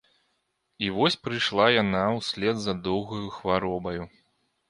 І 0.85 0.87
вось 0.95 1.17
прыйшла 1.25 1.67
яна 1.83 2.01
ўслед 2.19 2.57
за 2.63 2.73
доўгаю 2.89 3.27
хваробаю. 3.37 4.03